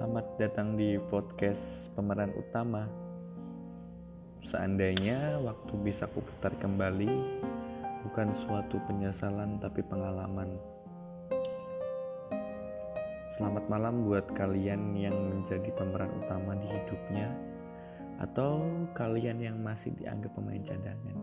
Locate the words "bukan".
8.08-8.32